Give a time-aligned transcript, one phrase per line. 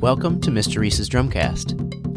[0.00, 0.78] Welcome to Mr.
[0.78, 1.76] Reese's Drumcast.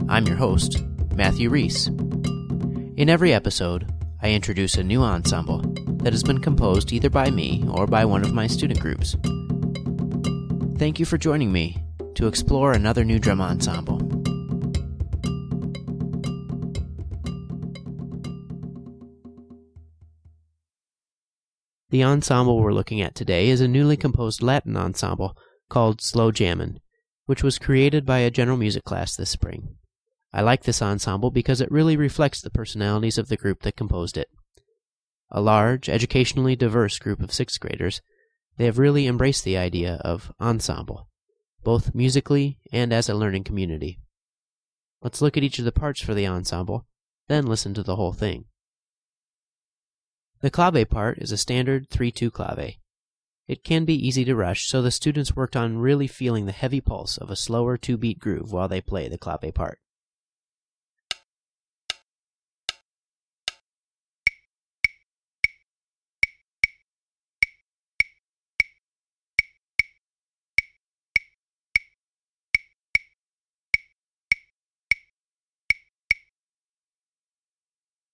[0.10, 0.82] I'm your host,
[1.16, 1.88] Matthew Reese.
[1.88, 5.60] In every episode, I introduce a new ensemble
[5.98, 9.18] that has been composed either by me or by one of my student groups.
[10.78, 11.84] Thank you for joining me
[12.16, 13.98] to explore another new drum ensemble.
[21.90, 25.36] The ensemble we're looking at today is a newly composed Latin ensemble
[25.70, 26.80] called Slow Jammin',
[27.26, 29.76] which was created by a general music class this spring.
[30.34, 34.18] I like this ensemble because it really reflects the personalities of the group that composed
[34.18, 34.30] it.
[35.30, 38.02] A large, educationally diverse group of sixth graders,
[38.58, 41.10] they have really embraced the idea of ensemble,
[41.64, 44.00] both musically and as a learning community.
[45.02, 46.88] Let's look at each of the parts for the ensemble,
[47.28, 48.46] then listen to the whole thing.
[50.42, 52.76] The clave part is a standard 3 2 clave.
[53.46, 56.80] It can be easy to rush, so the students worked on really feeling the heavy
[56.80, 59.80] pulse of a slower two beat groove while they play the clave part.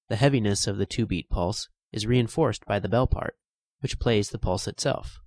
[0.07, 3.37] The heaviness of the two beat pulse is reinforced by the bell part,
[3.81, 5.19] which plays the pulse itself.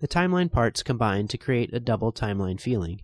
[0.00, 3.00] The timeline parts combine to create a double timeline feeling.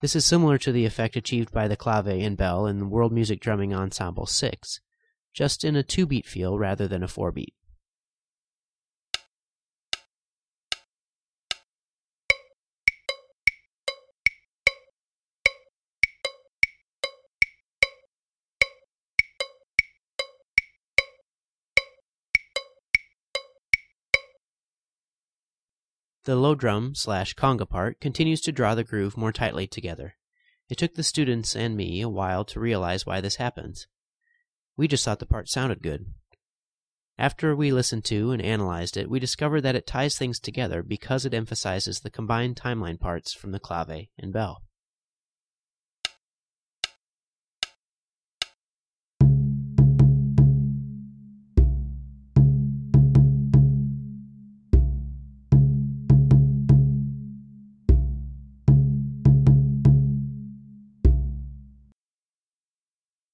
[0.00, 3.12] This is similar to the effect achieved by the clave and bell in the World
[3.12, 4.80] Music Drumming Ensemble 6,
[5.32, 7.54] just in a 2 beat feel rather than a 4 beat.
[26.28, 30.16] The low drum slash conga part continues to draw the groove more tightly together.
[30.68, 33.86] It took the students and me a while to realize why this happens.
[34.78, 36.06] We just thought the part sounded good.
[37.18, 41.26] After we listened to and analyzed it, we discovered that it ties things together because
[41.26, 44.62] it emphasizes the combined timeline parts from the clave and bell.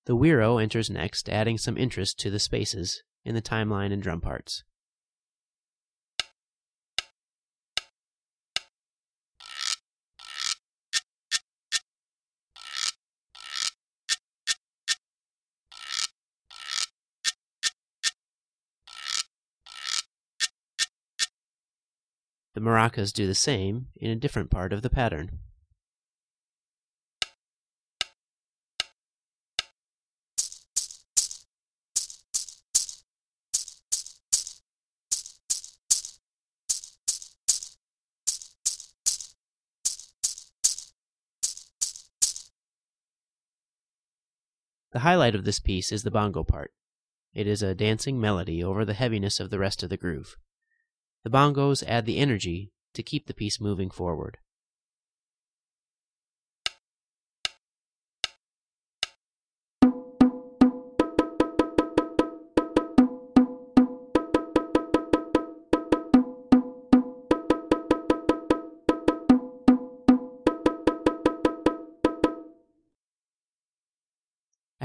[0.07, 4.21] The Güiro enters next, adding some interest to the spaces in the timeline and drum
[4.21, 4.63] parts.
[22.53, 25.41] The maracas do the same in a different part of the pattern.
[44.95, 46.73] The highlight of this piece is the bongo part.
[47.35, 50.37] It is a dancing melody over the heaviness of the rest of the groove.
[51.25, 54.39] The bongos add the energy to keep the piece moving forward.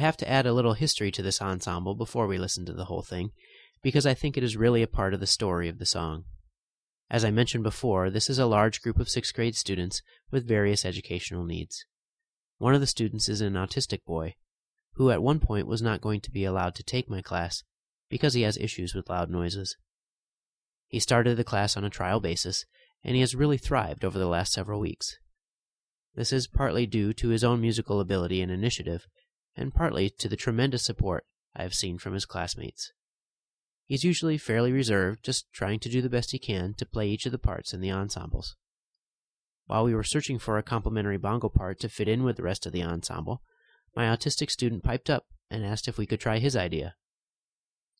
[0.09, 3.03] Have to add a little history to this ensemble before we listen to the whole
[3.03, 3.29] thing,
[3.83, 6.23] because I think it is really a part of the story of the song.
[7.11, 10.01] As I mentioned before, this is a large group of sixth grade students
[10.31, 11.85] with various educational needs.
[12.57, 14.33] One of the students is an autistic boy,
[14.93, 17.63] who at one point was not going to be allowed to take my class
[18.09, 19.77] because he has issues with loud noises.
[20.87, 22.65] He started the class on a trial basis,
[23.03, 25.19] and he has really thrived over the last several weeks.
[26.15, 29.05] This is partly due to his own musical ability and initiative,
[29.55, 31.25] and partly to the tremendous support
[31.55, 32.91] I have seen from his classmates.
[33.85, 37.25] He's usually fairly reserved, just trying to do the best he can to play each
[37.25, 38.55] of the parts in the ensembles.
[39.65, 42.65] While we were searching for a complementary bongo part to fit in with the rest
[42.65, 43.41] of the ensemble,
[43.95, 46.95] my autistic student piped up and asked if we could try his idea.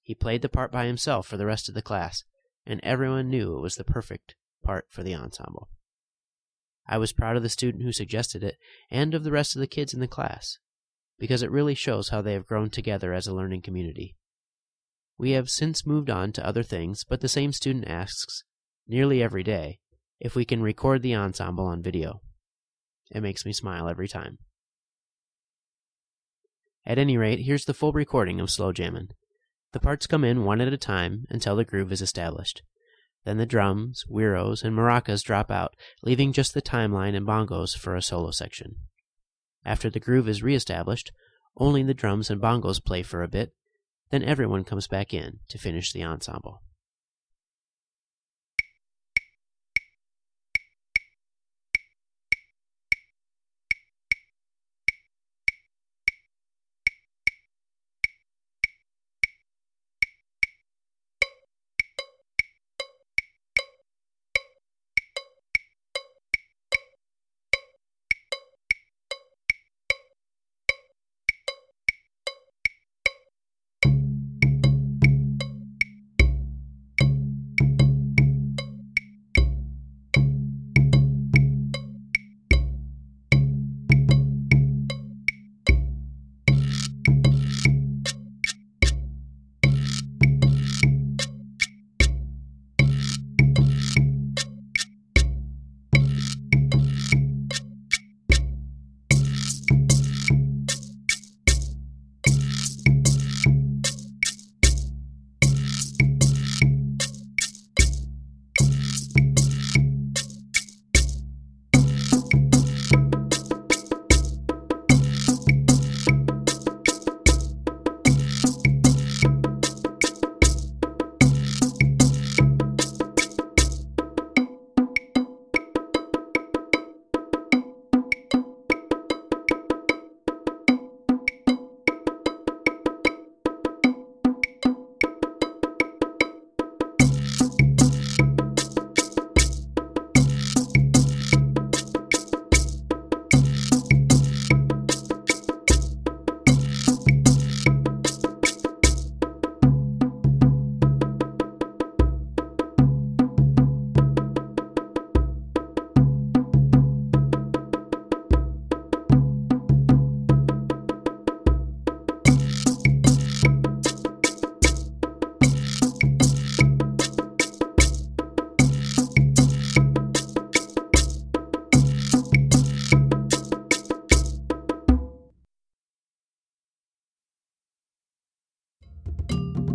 [0.04, 2.24] He played the part by himself for the rest of the class,
[2.66, 5.70] and everyone knew it was the perfect part for the ensemble.
[6.88, 8.58] I was proud of the student who suggested it
[8.90, 10.58] and of the rest of the kids in the class,
[11.20, 14.16] because it really shows how they have grown together as a learning community.
[15.18, 18.44] We have since moved on to other things, but the same student asks,
[18.88, 19.80] nearly every day,
[20.20, 22.22] if we can record the ensemble on video.
[23.12, 24.38] It makes me smile every time.
[26.86, 29.10] At any rate, here's the full recording of Slow Jammin'.
[29.74, 32.64] The parts come in one at a time until the groove is established.
[33.26, 37.96] Then the drums, güiros, and maracas drop out, leaving just the timeline and bongos for
[37.96, 38.76] a solo section.
[39.70, 41.12] After the groove is reestablished,
[41.56, 43.54] only the drums and bongos play for a bit,
[44.10, 46.64] then everyone comes back in to finish the ensemble.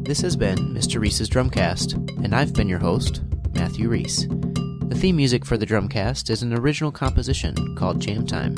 [0.04, 1.00] This has been Mr.
[1.00, 3.22] Reese's Drumcast, and I've been your host,
[3.54, 4.26] Matthew Reese.
[4.26, 8.54] The theme music for the Drumcast is an original composition called Jam Time.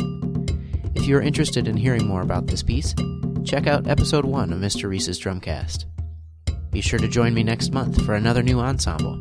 [0.97, 2.97] If you are interested in hearing more about this piece,
[3.45, 4.89] check out episode 1 of Mr.
[4.89, 5.85] Reese's Drumcast.
[6.73, 9.15] Be sure to join me next month for another new ensemble.